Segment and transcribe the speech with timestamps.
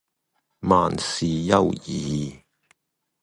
[0.61, 2.41] 萬事休矣